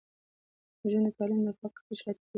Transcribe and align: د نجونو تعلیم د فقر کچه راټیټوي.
د 0.79 0.79
نجونو 0.83 1.09
تعلیم 1.17 1.41
د 1.47 1.49
فقر 1.59 1.79
کچه 1.87 2.03
راټیټوي. 2.05 2.29